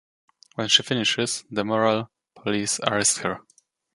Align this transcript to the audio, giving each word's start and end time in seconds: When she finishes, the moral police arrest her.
When 0.55 0.67
she 0.67 0.81
finishes, 0.81 1.43
the 1.51 1.63
moral 1.63 2.09
police 2.33 2.79
arrest 2.79 3.19
her. 3.19 3.41